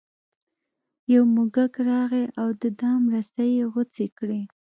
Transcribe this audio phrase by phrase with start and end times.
[1.13, 4.41] یو موږک راغی او د دام رسۍ یې غوڅې کړې.